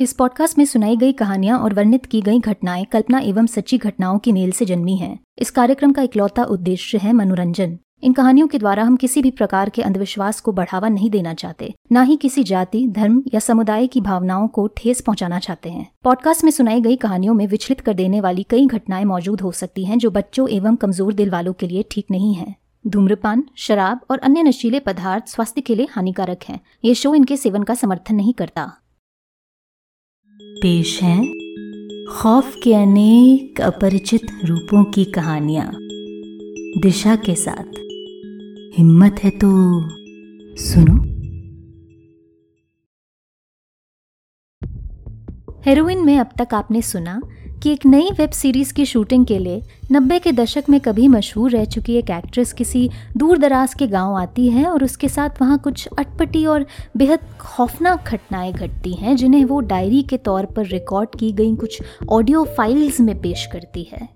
[0.00, 4.18] इस पॉडकास्ट में सुनाई गई कहानियाँ और वर्णित की गई घटनाएँ कल्पना एवं सच्ची घटनाओं
[4.18, 8.58] की मेल से जन्मी हैं। इस कार्यक्रम का इकलौता उद्देश्य है मनोरंजन। इन कहानियों के
[8.58, 12.44] द्वारा हम किसी भी प्रकार के अंधविश्वास को बढ़ावा नहीं देना चाहते, न ही किसी
[12.44, 16.96] जाति, धर्म या समुदाय की भावनाओं को ठेस पहुंचाना चाहते हैं। पॉडकास्ट में सुनाई गई
[16.96, 20.76] कहानियों में विचलित कर देने वाली कई घटनाएँ मौजूद हो सकती हैं जो बच्चों एवं
[20.76, 22.54] कमज़ोर दिल वालों के लिए ठीक नहीं है।
[22.86, 27.62] धूम्रपान, शराब और अन्य नशीले पदार्थ स्वास्थ्य के लिए हानिकारक हैं। ये शो इनके सेवन
[27.62, 28.72] का समर्थन नहीं करता।
[30.58, 31.32] पेश है
[32.04, 35.70] खौफ के अनेक अपरिचित रूपों की कहानियाँ।
[36.82, 37.78] दिशा के साथ।
[38.78, 39.48] हिम्मत है तो
[40.56, 41.10] सुनो।
[45.66, 47.20] हेरोइन में अब तक आपने सुना
[47.62, 51.50] कि एक नई वेब सीरीज़ की शूटिंग के लिए नब्बे के दशक में कभी मशहूर
[51.50, 55.58] रह चुकी एक एक्ट्रेस किसी दूर दराज के गाँव आती है और उसके साथ वहाँ
[55.58, 61.18] कुछ अटपटी और बेहद खौफनाक घटनाएँ घटती हैं, जिन्हें वो डायरी के तौर पर रिकॉर्ड
[61.18, 64.08] की गई कुछ ऑडियो फाइल्स में पेश करती है।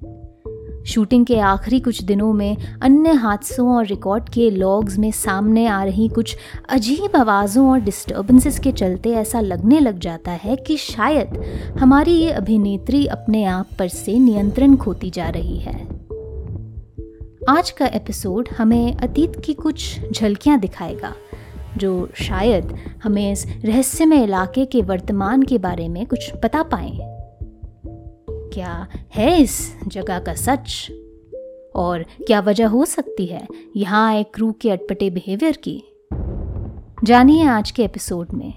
[0.85, 5.85] शूटिंग के आखिरी कुछ दिनों में अन्य हादसों और रिकॉर्ड किए लॉग्स में सामने आ
[5.85, 6.37] रही कुछ
[6.69, 11.43] अजीब आवाज़ों और डिस्टर्बेंसेस के चलते ऐसा लगने लग जाता है कि शायद
[11.81, 15.95] हमारी ये अभिनेत्री अपने आप पर से नियंत्रण खोती जा रही है।
[17.49, 21.15] आज का एपिसोड हमें अतीत की कुछ झलकियाँ दिखाएगा,
[21.77, 27.14] जो शायद हमें इस रहस्यमय इलाके के वर्तमान के बारे में कुछ बता पाएँ।
[28.55, 30.93] क्या है इस जगह का सच?
[31.77, 35.85] और क्या वजह हो सकती है यहाँ आए क्रू के अटपटे बिहेवियर की?
[37.05, 38.55] जानिए आज के एपिसोड में।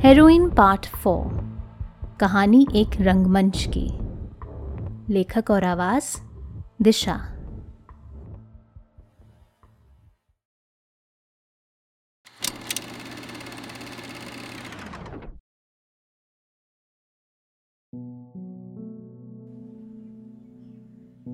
[0.00, 1.42] हेरोइन पार्ट फोर
[2.20, 3.92] कहानी एक रंगमंच की।
[5.12, 6.20] लेखक और आवाज़
[6.82, 7.31] दिशा।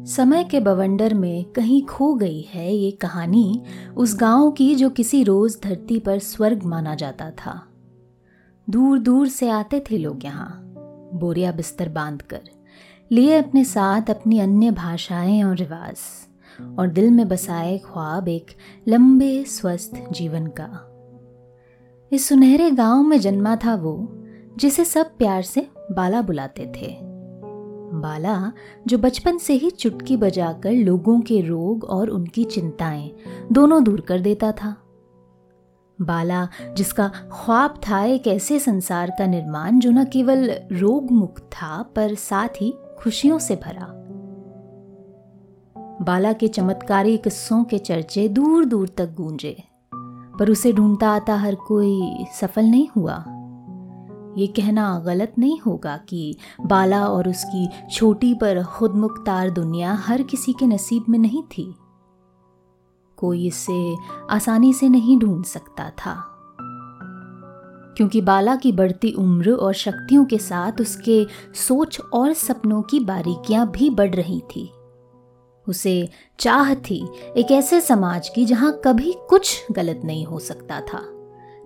[0.04, 3.62] समय के बवंडर में कहीं खो गई है ये कहानी
[3.96, 7.62] उस गाँव की जो किसी रोज धरती पर स्वर्ग माना जाता था।
[8.70, 10.74] दूर दूर से आते थे लोग यहाँ,
[11.14, 12.40] बोरिया बिस्तर बांधकर,
[13.12, 15.96] लिए अपने साथ अपनी अन्य भाषाएँ और रिवाज,
[16.78, 18.46] और दिल में बसाए ख्वाब एक
[18.88, 20.84] लंबे, स्वस्थ जीवन का।
[22.12, 24.08] इस सुनहरे गाँव में जन्मा था वो,
[24.58, 27.07] जिसे सब प्यार से बाला बुलाते थे।
[27.94, 28.52] बाला,
[28.86, 33.10] जो बचपन से ही चुटकी बजाकर लोगों के रोग और उनकी चिंताएँ
[33.52, 34.76] दोनों दूर कर देता था।
[36.00, 41.82] बाला, जिसका ख्वाब था एक ऐसे संसार का निर्माण जो न केवल रोग मुक्त था,
[41.82, 43.94] पर साथ ही खुशियों से भरा।
[46.02, 49.62] बाला के चमत्कारी किस्सों के चर्चे दूर दूर तक गूंजे,
[50.38, 53.24] पर उसे ढूंढता आता हर कोई सफल नहीं हुआ।
[54.38, 60.22] ये कहना गलत नहीं होगा कि बाला और उसकी छोटी पर खुद मुख्तार दुनिया हर
[60.22, 61.74] किसी के नसीब में नहीं थी।
[63.16, 63.96] कोई इसे
[64.30, 66.34] आसानी से नहीं ढूंढ सकता था।
[67.96, 73.70] क्योंकि बाला की बढ़ती उम्र और शक्तियों के साथ उसके सोच और सपनों की बारीकियाँ
[73.70, 74.70] भी बढ़ रही थी।
[75.68, 81.17] उसे चाह थी एक ऐसे समाज की जहाँ कभी कुछ गलत नहीं हो सकता था।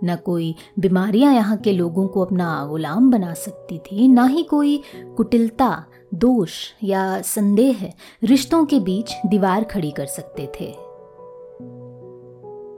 [0.05, 4.83] न कोई बीमारियाँ यहाँ के लोगों को अपना गुलाम बना सकती थी, ना ही कोई
[5.17, 6.53] कुटिलता, दोष
[6.85, 7.93] या संदेह
[8.25, 10.93] रिश्तों के बीच दीवार खड़ी कर सकते थे।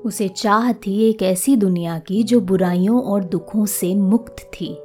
[0.02, 4.78] उसे चाह थी एक ऐसी दुनिया की जो बुराइयों और दुखों से मुक्त थी।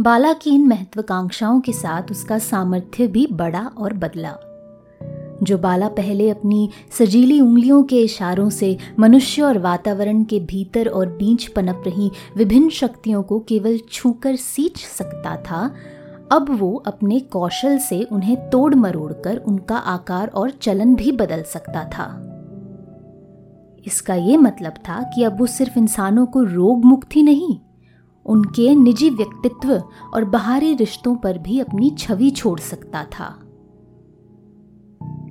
[0.00, 4.49] बाला की इन महत्वाकांक्षाओं के साथ उसका सामर्थ्य भी बड़ा और बदला।
[5.42, 6.68] जो बाला पहले अपनी
[6.98, 12.68] सजीली उंगलियों के इशारों से मनुष्य और वातावरण के भीतर और बीच पनप रही विभिन्न
[12.70, 15.70] शक्तियों को केवल छूकर सींच सकता था,
[16.32, 21.42] अब वो अपने कौशल से उन्हें तोड़ मरोड़ कर उनका आकार और चलन भी बदल
[21.42, 22.06] सकता था।
[23.86, 27.58] इसका ये मतलब था कि अब वो सिर्फ़ इंसानों को रोग मुक्त ही नहीं,
[28.26, 29.72] उनके निजी व्यक्तित्व
[30.14, 33.34] और बाहरी रिश्तों पर भी अपनी छवि छोड़ सकता था।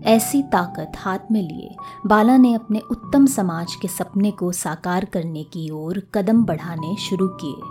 [0.03, 1.75] ऐसी ताकत हाथ में लिए,
[2.05, 7.27] बाला ने अपने उत्तम समाज के सपने को साकार करने की ओर कदम बढ़ाने शुरू
[7.41, 7.61] किए।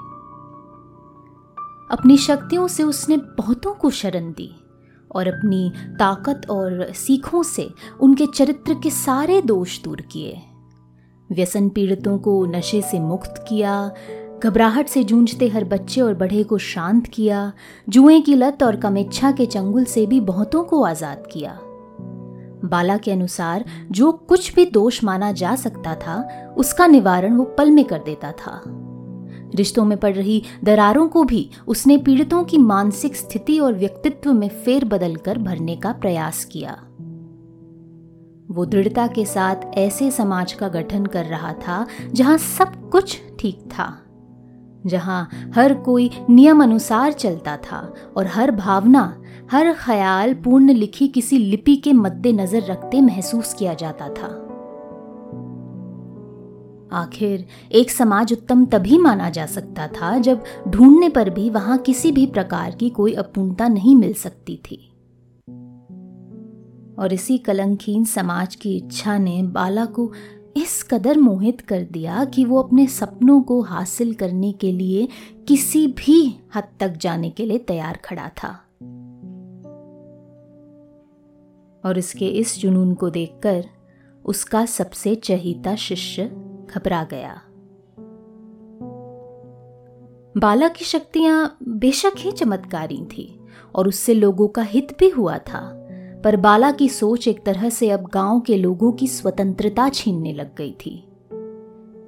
[1.91, 4.51] अपनी शक्तियों से उसने बहुतों को शरण दी
[5.11, 7.69] और अपनी ताकत और सीखों से
[8.01, 10.41] उनके चरित्र के सारे दोष दूर किए।
[11.31, 13.91] व्यसन पीड़ितों को नशे से मुक्त किया,
[14.45, 17.53] घबराहट से जूझते हर बच्चे और बड़े को शांत किया,
[17.89, 21.59] जुए की लत और कमेच्छा के चंगुल से भी बहुतों को आज़ाद किया।
[22.65, 27.71] बाला के अनुसार जो कुछ भी दोष माना जा सकता था, उसका निवारण वो पल
[27.71, 28.63] में कर देता था।
[29.55, 34.49] रिश्तों में पड़ रही दरारों को भी उसने पीड़ितों की मानसिक स्थिति और व्यक्तित्व में
[34.49, 36.83] फेर बदल कर भरने का प्रयास किया।
[38.51, 43.61] वो दृढ़ता के साथ ऐसे समाज का गठन कर रहा था, जहाँ सब कुछ ठीक
[43.61, 44.05] था।
[44.89, 51.39] जहाँ हर कोई नियम अनुसार चलता था और हर भावना, हर ख्याल पूर्ण लिखी किसी
[51.39, 54.45] लिपि के मद्देनजर रखते महसूस किया जाता था।
[56.93, 62.13] आखिर एक समाज उत्तम तभी माना जा सकता था जब ढूँढने पर भी वहाँ किसी
[62.13, 64.85] भी प्रकार की कोई अपूर्णता नहीं मिल सकती थी।
[66.99, 70.13] और इसी कलंकहीन समाज की इच्छा ने बाला को
[70.59, 75.09] इस कदर मोहित कर दिया कि वो अपने सपनों को हासिल करने के लिए
[75.49, 78.65] किसी भी हद तक जाने के लिए तैयार खड़ा था।
[81.85, 83.65] और इसके इस जुनून को देखकर
[84.25, 86.25] उसका सबसे चहीता शिष्य
[86.75, 87.43] घबरा गया।
[90.37, 93.41] बाला की शक्तियाँ बेशक ही चमत्कारी थी
[93.75, 95.88] और उससे लोगों का हित भी हुआ था।
[96.29, 100.57] पर बाला की सोच एक तरह से अब गाँव के लोगों की स्वतंत्रता छीनने लग
[100.57, 101.09] गई थी।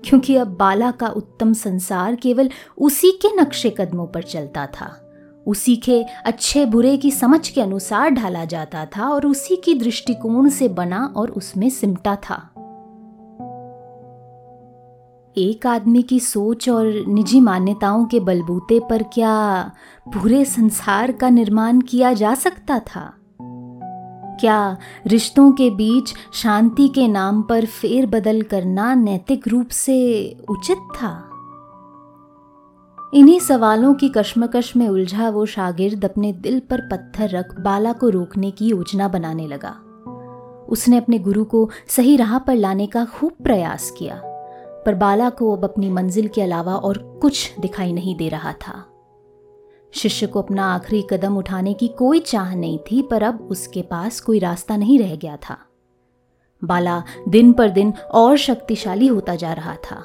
[0.05, 5.12] क्योंकि अब बाला का उत्तम संसार केवल उसी के नक्शे कदमों पर चलता था।
[5.46, 10.49] उसी के अच्छे बुरे की समझ के अनुसार ढाला जाता था और उसी की दृष्टिकोण
[10.49, 12.50] से बना और उसमें सिमटा था।
[15.38, 19.70] एक आदमी की सोच और निजी मान्यताओं के बलबूते पर क्या
[20.08, 23.14] पूरे संसार का निर्माण किया जा सकता था?
[24.41, 24.77] क्या
[25.07, 29.99] रिश्तों के बीच शांति के नाम पर फेर बदल करना नैतिक रूप से
[30.51, 31.27] उचित था?
[33.15, 38.09] इन्हीं सवालों की कश्मकश में उलझा वो शागिर्द अपने दिल पर पत्थर रख बाला को
[38.09, 39.75] रोकने की योजना बनाने लगा।
[40.69, 44.21] उसने अपने गुरु को सही राह पर लाने का खूब प्रयास किया,
[44.87, 48.85] पर बाला को अब अपनी मंजिल के अलावा और कुछ दिखाई नहीं दे रहा था।
[49.95, 54.21] शिष्य को अपना आखिरी कदम उठाने की कोई चाह नहीं थी, पर अब उसके पास
[54.21, 55.57] कोई रास्ता नहीं रह गया था।
[56.63, 59.97] बाला दिन पर दिन और शक्तिशाली होता जा रहा था,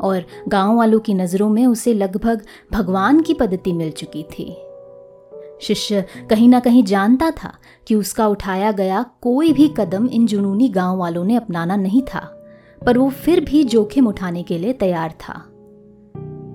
[0.00, 2.42] और गाँव वालों की नज़रों में उसे लगभग
[2.72, 4.56] भगवान की पद्धति मिल चुकी थी।
[5.62, 7.52] शिष्य कहीं ना कहीं जानता था
[7.88, 12.20] कि उसका उठाया गया कोई भी कदम इन जुनूनी गाँव वालों ने अपनाना नहीं था,
[12.86, 15.51] पर वो फिर भी जोखिम उठाने के लिए तैयार था।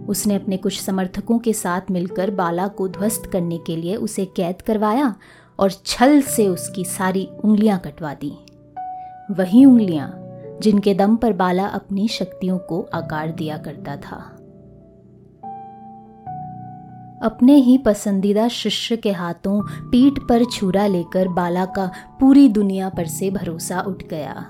[0.07, 4.61] उसने अपने कुछ समर्थकों के साथ मिलकर बाला को ध्वस्त करने के लिए उसे कैद
[4.61, 5.15] करवाया
[5.59, 8.37] और छल से उसकी सारी उंगलियाँ कटवा दी।
[9.31, 10.13] वही उंगलियाँ
[10.61, 14.33] जिनके दम पर बाला अपनी शक्तियों को आकार दिया करता था।
[17.23, 19.61] अपने ही पसंदीदा शिष्य के हाथों
[19.91, 24.45] पीठ पर छुरा लेकर बाला का पूरी दुनिया पर से भरोसा उठ गया।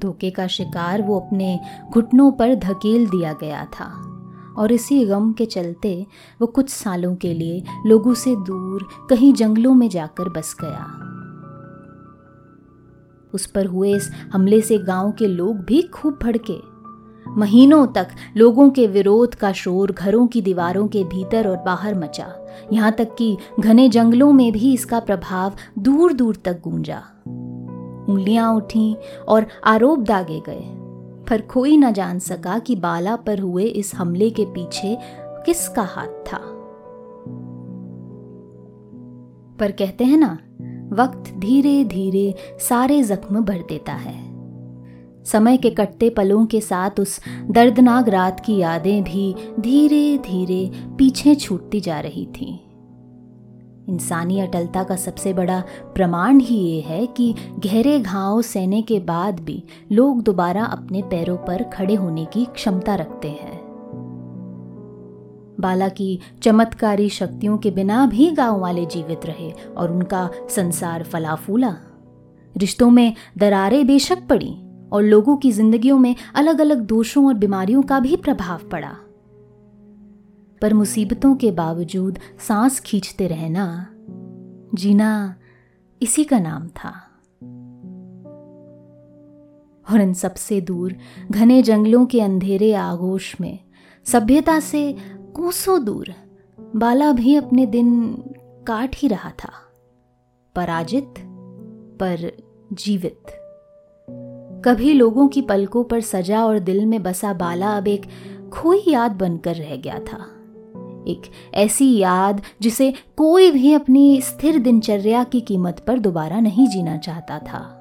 [0.00, 1.60] धोखे का शिकार वो अपने
[1.92, 4.09] घुटनों पर धकेल दिया गया था।
[4.58, 6.06] और इसी गम के चलते
[6.40, 11.06] वो कुछ सालों के लिए लोगों से दूर कहीं जंगलों में जाकर बस गया।
[13.34, 16.70] उस पर हुए इस हमले से गाँव के लोग भी खूब भड़के।
[17.28, 22.34] महीनों तक लोगों के विरोध का शोर घरों की दीवारों के भीतर और बाहर मचा।
[22.72, 27.02] यहाँ तक कि घने जंगलों में भी इसका प्रभाव दूर दूर तक गूंजा।
[28.08, 28.96] उंगलियाँ उठी
[29.28, 30.79] और आरोप दागे गए।
[31.30, 34.98] पर कोई न जान सका कि बाला पर हुए इस हमले के पीछे
[35.46, 36.38] किसका हाथ था
[39.60, 40.38] पर कहते हैं ना,
[40.92, 44.30] वक्त धीरे धीरे सारे जख्म भर देता है
[45.24, 51.34] समय के कटते पलों के साथ उस दर्दनाक रात की यादें भी धीरे धीरे पीछे
[51.34, 52.69] छूटती जा रही थीं।
[53.88, 55.62] इंसानी अटलता का सबसे बड़ा
[55.94, 61.36] प्रमाण ही ये है कि गहरे घाव सहने के बाद भी लोग दोबारा अपने पैरों
[61.36, 63.60] पर खड़े होने की क्षमता रखते हैं।
[65.60, 71.34] बाला की चमत्कारी शक्तियों के बिना भी गाँव वाले जीवित रहे और उनका संसार फला
[71.34, 71.76] फूला
[72.56, 74.56] रिश्तों में दरारें बेशक पड़ी
[74.92, 78.96] और लोगों की जिंदगियों में अलग अलग दोषों और बीमारियों का भी प्रभाव पड़ा।
[80.62, 83.86] पर मुसीबतों के बावजूद सांस खींचते रहना।
[84.74, 85.36] जीना
[86.02, 87.06] इसी का नाम था।
[89.90, 90.94] और इन सबसे दूर
[91.30, 93.58] घने जंगलों के अंधेरे आगोश में,
[94.04, 94.96] सभ्यता से
[95.34, 96.14] कोसों दूर,
[96.76, 98.14] बाला भी अपने दिन
[98.66, 99.52] काट ही रहा था।
[100.56, 101.14] पराजित,
[102.00, 102.32] पर
[102.72, 103.22] जीवित।
[104.64, 108.02] कभी लोगों की पलकों पर सजा और दिल में बसा बाला अब एक
[108.52, 110.39] खोई याद बनकर रह गया था।
[111.08, 111.22] एक
[111.54, 117.38] ऐसी याद जिसे कोई भी अपनी स्थिर दिनचर्या की कीमत पर दोबारा नहीं जीना चाहता
[117.38, 117.76] था।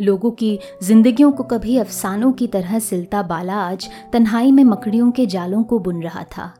[0.00, 5.26] लोगों की जिंदगियों को कभी अफसानों की तरह सिलता बाला आज तन्हाई में मकड़ियों के
[5.26, 6.54] जालों को बुन रहा था।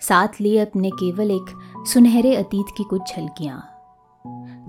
[0.00, 3.66] साथ लिए अपने केवल एक सुनहरे अतीत की कुछ झलकियाँ।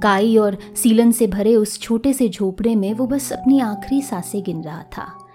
[0.03, 4.43] काई और सीलन से भरे उस छोटे से झोपड़े में वो बस अपनी आखिरी साँसें
[4.43, 5.27] गिन रहा था।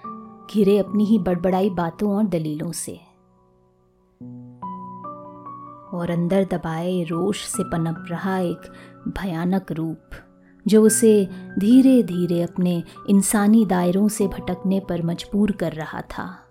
[0.55, 3.06] घिरे अपनी ही बड़बड़ाई बातों और दलीलों से।
[5.93, 8.73] और अंदर दबाए रोष से पनप रहा एक
[9.09, 10.01] भयानक रूप,
[10.67, 16.43] जो उसे धीरे धीरे अपने इंसानी दायरों से भटकने पर मजबूर कर रहा था।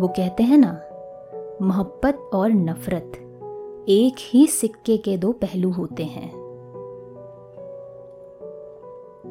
[0.00, 0.80] वो कहते हैं ना,
[1.62, 3.12] मोहब्बत और नफरत
[3.88, 6.46] एक ही सिक्के के दो पहलू होते हैं।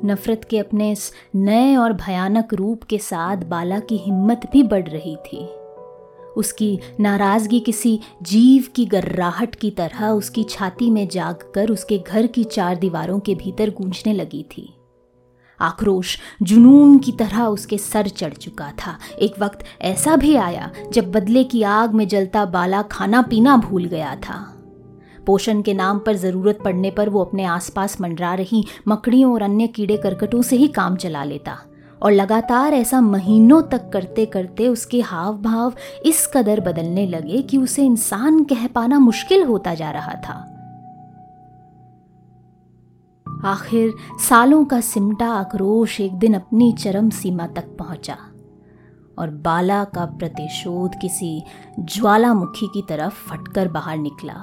[0.05, 4.87] नफरत के अपने इस नए और भयानक रूप के साथ बाला की हिम्मत भी बढ़
[4.87, 5.54] रही थी।
[6.37, 12.27] उसकी नाराज़गी किसी जीव की गर्राहट की तरह उसकी छाती में जाग कर उसके घर
[12.27, 14.73] की चार दीवारों के भीतर गूंजने लगी थी।
[15.59, 21.11] आक्रोश जुनून की तरह उसके सर चढ़ चुका था। एक वक्त ऐसा भी आया जब
[21.11, 24.35] बदले की आग में जलता बाला खाना पीना भूल गया था।
[25.25, 29.67] पोषण के नाम पर ज़रूरत पड़ने पर वो अपने आसपास मंडरा रही, मकड़ियों और अन्य
[29.67, 31.57] कीड़े करकटों से ही काम चला लेता।
[32.01, 35.73] और लगातार ऐसा महीनों तक करते करते उसके हाव भाव
[36.05, 40.51] इस कदर बदलने लगे कि उसे इंसान कह पाना मुश्किल होता जा रहा था।
[43.45, 48.17] आखिर सालों का सिमटा आक्रोश एक दिन अपनी चरम सीमा तक पहुँचा
[49.19, 51.43] और बाला का प्रतिशोध किसी
[51.79, 54.33] ज्वालामुखी की तरफ़ फटकर बाहर निकला।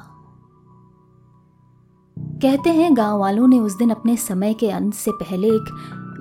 [2.18, 5.64] कहते हैं गाँव वालों ने उस दिन अपने समय के अंत से पहले एक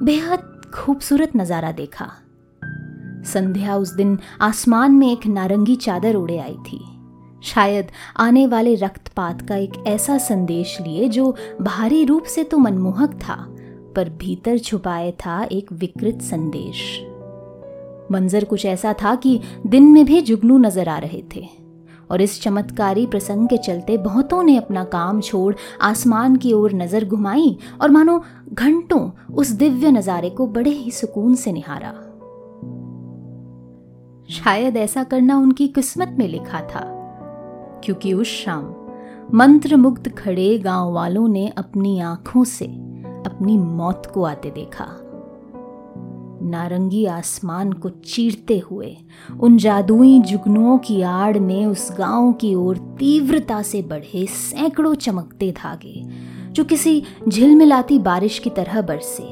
[0.03, 2.05] बेहद खूबसूरत नज़ारा देखा।
[3.25, 6.79] संध्या उस दिन आसमान में एक नारंगी चादर उड़े आई थी।
[7.43, 7.87] शायद
[8.19, 13.35] आने वाले रक्तपात का एक ऐसा संदेश लिए जो बाहरी रूप से तो मनमोहक था,
[13.95, 16.99] पर भीतर छुपाए था एक विकृत संदेश।
[18.11, 21.47] मंजर कुछ ऐसा था कि दिन में भी जुगनू नज़र आ रहे थे।
[22.11, 27.05] और इस चमत्कारी प्रसंग के चलते बहुतों ने अपना काम छोड़ आसमान की ओर नज़र
[27.05, 28.21] घुमाई और मानो
[28.53, 31.91] घंटों उस दिव्य नजारे को बड़े ही सुकून से निहारा।
[34.29, 36.83] शायद ऐसा करना उनकी किस्मत में लिखा था,
[37.83, 38.73] क्योंकि उस शाम
[39.33, 42.65] मंत्र मुग्ध खड़े गाँव वालों ने अपनी आँखों से
[43.25, 44.85] अपनी मौत को आते देखा।
[46.41, 48.97] नारंगी आसमान को चीरते हुए,
[49.39, 55.51] उन जादुई जुगनुओं की आड़ में उस गाँव की ओर तीव्रता से बढ़े सैकड़ों चमकते
[55.51, 56.03] धागे,
[56.51, 59.23] जो किसी झिलमिलाती बारिश की तरह बरसे।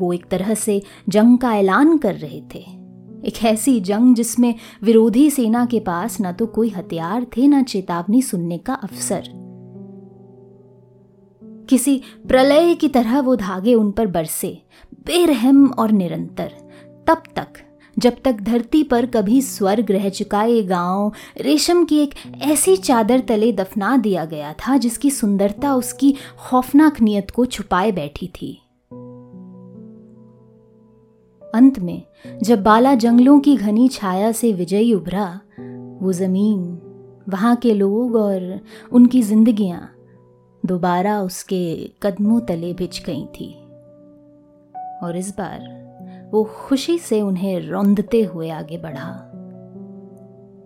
[0.00, 2.64] वो एक तरह से जंग का ऐलान कर रहे थे।
[3.24, 8.22] एक ऐसी जंग जिसमें विरोधी सेना के पास न तो कोई हथियार थे, न चेतावनी
[8.22, 9.22] सुनने का अवसर।
[11.68, 14.62] किसी प्रलय की तरह वो धागे उन पर बरसे
[15.06, 16.52] बेरहम और निरंतर।
[17.06, 17.46] तब तक,
[17.98, 23.20] जब तक धरती पर कभी स्वर्ग रह चुका ये गाँव, रेशम की एक ऐसी चादर
[23.20, 26.14] तले दफना दिया गया था, जिसकी सुंदरता उसकी
[26.50, 28.62] खौफनाक नियत को छुपाए बैठी थी।
[31.54, 32.02] अंत में,
[32.42, 35.40] जब बाला जंगलों की घनी छाया से विजयी उभरा,
[36.02, 36.80] वो ज़मीन,
[37.28, 38.60] वहाँ के लोग और
[38.92, 39.94] उनकी जिंदगियाँ
[40.66, 43.57] दोबारा उसके कदमों तले भिज गई थी।
[45.02, 45.76] और इस बार
[46.32, 49.10] वो खुशी से उन्हें रौंदते हुए आगे बढ़ा।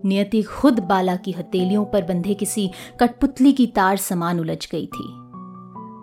[0.04, 2.70] नियति खुद बाला की हथेलियों पर बंधे किसी
[3.00, 5.08] कठपुतली की तार समान उलझ गई थी।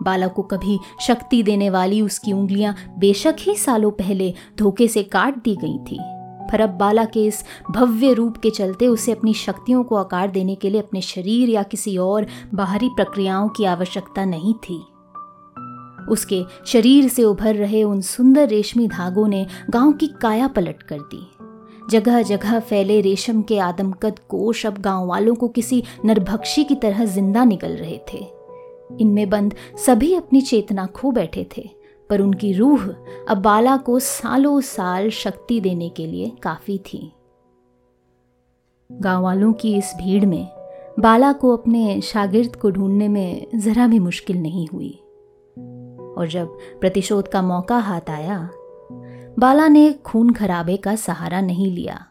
[0.02, 5.42] बाला को कभी शक्ति देने वाली उसकी उंगलियाँ बेशक ही सालों पहले धोखे से काट
[5.44, 5.98] दी गई थी,
[6.52, 10.54] पर अब बाला के इस भव्य रूप के चलते उसे अपनी शक्तियों को आकार देने
[10.54, 14.82] के लिए अपने शरीर या किसी और बाहरी प्रक्रियाओं की आवश्यकता नहीं थी।
[16.10, 20.98] उसके शरीर से उभर रहे उन सुंदर रेशमी धागों ने गाँव की काया पलट कर
[21.04, 21.26] दी।
[21.90, 27.04] जगह जगह फैले रेशम के आदमकद कोश अब गाँव वालों को किसी नरभक्षी की तरह
[27.04, 28.26] ज़िंदा निकल रहे थे।
[29.00, 29.54] इनमें बंद
[29.86, 31.68] सभी अपनी चेतना खो बैठे थे,
[32.10, 32.88] पर उनकी रूह
[33.28, 37.10] अब बाला को सालों साल शक्ति देने के लिए काफ़ी थी।
[38.90, 40.48] गाँव वालों की इस भीड़ में
[40.98, 44.98] बाला को अपने शागिर्द को ढूँढने में जरा भी मुश्किल नहीं हुई।
[46.18, 48.50] और जब प्रतिशोध का मौका हाथ आया,
[49.38, 52.06] बाला ने खून खराबे का सहारा नहीं लिया।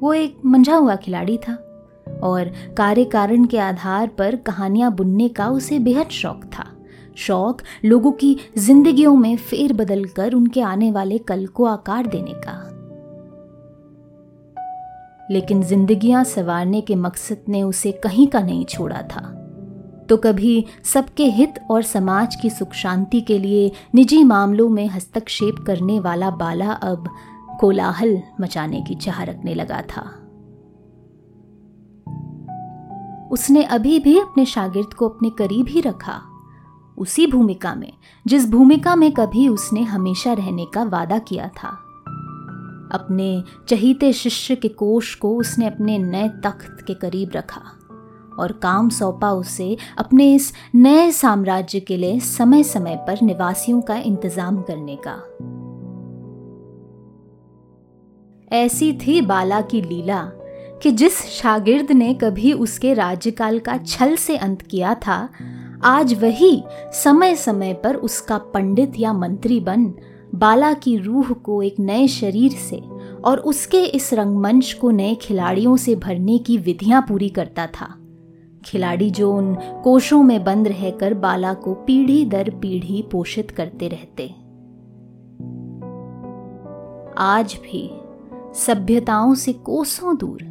[0.00, 1.54] वो एक मंझा हुआ खिलाड़ी था
[2.22, 2.44] और
[2.76, 6.66] कार्य कारण के आधार पर कहानियाँ बुनने का उसे बेहद शौक था।
[7.16, 12.32] शौक लोगों की जिंदगियों में फेर बदल कर उनके आने वाले कल को आकार देने
[12.34, 12.66] का।
[15.30, 19.39] लेकिन जिंदगियाँ संवारने के मकसद ने उसे कहीं का नहीं छोड़ा था।
[20.10, 25.64] तो कभी सबके हित और समाज की सुख शांति के लिए निजी मामलों में हस्तक्षेप
[25.66, 27.08] करने वाला बाला अब
[27.60, 30.16] कोलाहल मचाने की चाह रखने लगा था।
[33.32, 36.22] उसने अभी भी अपने शागिर्द को अपने करीब ही रखा,
[36.98, 37.92] उसी भूमिका में,
[38.26, 41.68] जिस भूमिका में कभी उसने हमेशा रहने का वादा किया था।
[42.92, 47.62] अपने चहीते शिष्य के कोष को उसने अपने नए तख्त के करीब रखा।
[48.40, 53.96] और काम सौंपा उसे अपने इस नए साम्राज्य के लिए समय समय पर निवासियों का
[53.96, 55.16] इंतज़ाम करने का।
[58.52, 60.22] ऐसी थी बाला की लीला
[60.82, 65.28] कि जिस शागिर्द ने कभी उसके राज्यकाल का छल से अंत किया था,
[65.84, 66.62] आज वही
[66.94, 69.92] समय समय पर उसका पंडित या मंत्री बन
[70.34, 72.80] बाला की रूह को एक नए शरीर से
[73.24, 77.94] और उसके इस रंगमंच को नए खिलाड़ियों से भरने की विधियाँ पूरी करता था।
[78.64, 84.34] खिलाड़ी जो उन कोशों में बंद रहकर बाला को पीढ़ी दर पीढ़ी पोषित करते रहते।
[87.18, 87.90] आज भी
[88.54, 90.42] सभ्यताओं से कोसों दूर,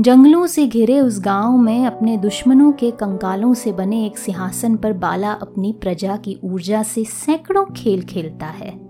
[0.00, 4.92] जंगलों से घिरे उस गाँव में अपने दुश्मनों के कंकालों से बने एक सिंहासन पर
[4.92, 8.85] बाला अपनी प्रजा की ऊर्जा से सैकड़ों खेल खेलता है।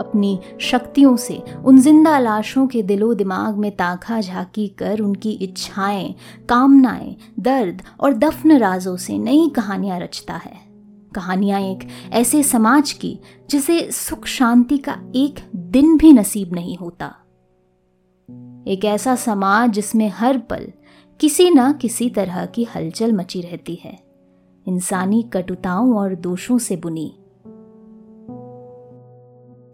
[0.00, 6.14] अपनी शक्तियों से, उन ज़िंदा लाशों के दिलो दिमाग में ताखा झाकी कर उनकी इच्छाएँ,
[6.48, 10.70] कामनाएँ, दर्द और दफन राजों से नई कहानियाँ रचता है।
[11.14, 13.18] कहानियाँ एक ऐसे समाज की,
[13.50, 17.14] जिसे सुख शांति का एक दिन भी नसीब नहीं होता।
[18.66, 20.66] एक ऐसा समाज जिसमें हर पल
[21.20, 23.98] किसी न किसी तरह की हलचल मची रहती है।
[24.68, 27.16] इंसानी कटुताओं और दोषों से बुनी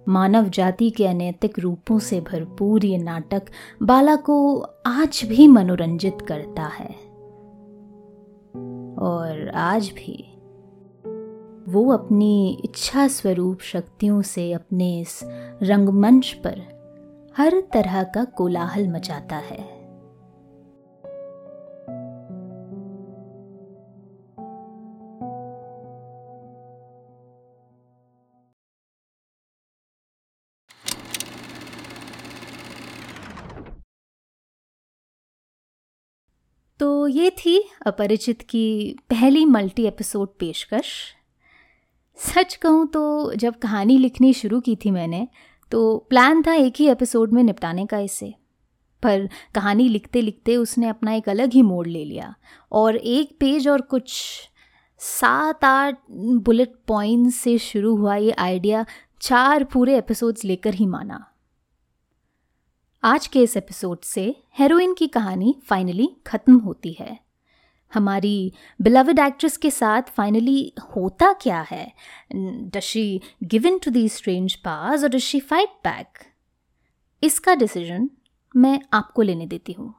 [0.08, 3.42] मानव जाति के अनैतिक रूपों से भरपूर ये नाटक
[3.82, 7.06] बाला को आज भी मनोरंजित करता है।
[8.98, 10.32] और आज भी
[11.68, 15.20] वो अपनी इच्छा स्वरूप शक्तियों से अपने इस
[15.62, 16.76] रंगमंच पर
[17.36, 19.75] हर तरह का कोलाहल मचाता है।
[36.80, 40.86] तो ये थी अपरिचित की पहली मल्टी एपिसोड पेशकश।
[42.18, 45.28] सच कहूँ तो जब कहानी लिखनी शुरू की थी मैंने
[45.72, 48.34] तो प्लान था एक ही एपिसोड में निपटाने का इसे।
[49.02, 52.34] पर कहानी लिखते लिखते उसने अपना एक अलग ही मोड़ ले लिया
[52.72, 54.12] और एक पेज और कुछ
[54.98, 58.84] सात आठ बुलेट पॉइंट से शुरू हुआ ये आइडिया
[59.20, 61.24] चार पूरे एपिसोड्स लेकर ही माना।
[63.06, 67.20] आज के इस एपिसोड से हेरोइन की कहानी फाइनली खत्म होती है।
[67.94, 71.92] हमारी बिलवड एक्ट्रेस के साथ फाइनली होता क्या है?
[72.62, 76.06] Duchy given to the strange pass और डशी फाइट बैक
[77.22, 78.10] इसका डिसीज़न
[78.56, 79.94] मैं आपको लेने देती हूँ।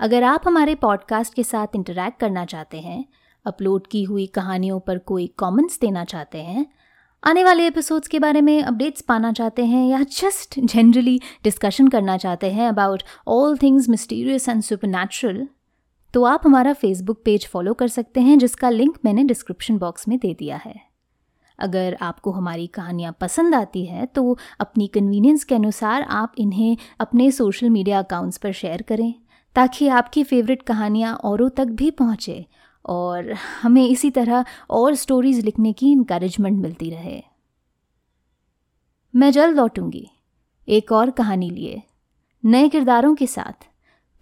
[0.00, 3.04] अगर आप हमारे पॉडकास्ट के साथ इंटरेक्ट करना चाहते हैं
[3.46, 6.66] अपलोड की हुई कहानियों पर कोई कमेंट्स देना चाहते हैं
[7.24, 12.16] आने वाले एपिसोड्स के बारे में अपडेट्स पाना चाहते हैं या जस्ट जनरली डिस्कशन करना
[12.16, 15.48] चाहते हैं about all things mysterious and super
[16.14, 20.18] तो आप हमारा फेसबुक पेज फॉलो कर सकते हैं, जिसका लिंक मैंने डिस्क्रिप्शन बॉक्स में
[20.18, 20.74] दे दिया है।
[21.58, 27.30] अगर आपको हमारी कहानियाँ पसंद आती है तो अपनी कन्वीनियंस के अनुसार आप इन्हें अपने
[27.30, 29.14] सोशल मीडिया अकाउंट्स पर शेयर करें,
[29.54, 32.46] ताकि आपकी फेवरेट कहानियाँ औरों तक भी पहुँचे
[32.86, 37.22] और हमें इसी तरह और स्टोरीज लिखने की इंकरेजमेंट मिलती रहे।
[39.14, 40.10] मैं जल्द लौटूँगी,
[40.68, 41.82] एक और कहानी लिए,
[42.44, 43.66] नए किरदारों के साथ,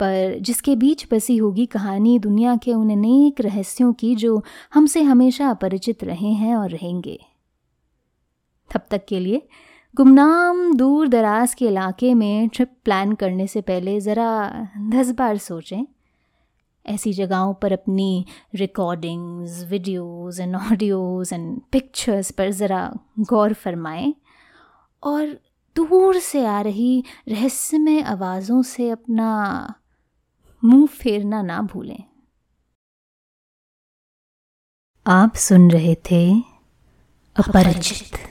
[0.01, 4.45] पर जिसके बीच बसी होगी कहानी दुनिया के उन अनेक रहस्यों की जो
[4.75, 7.19] हमसे हमेशा अपरिचित रहे हैं और रहेंगे।
[8.75, 9.49] तब तक के लिए
[9.97, 15.85] गुमनाम दूर दराज के इलाके में ट्रिप प्लान करने से पहले ज़रा दस बार सोचें।
[16.87, 24.15] ऐसी जगहों पर अपनी recordings videos and audios and pictures पर ज़रा गौर फरमाएँ
[25.03, 25.27] और
[25.77, 29.29] दूर से आ रही रहस्यमय आवाज़ों से अपना
[30.65, 32.05] मुँह फेरना ना भूलें।
[35.07, 36.41] आप सुन रहे थे
[37.37, 38.28] अपरिचित।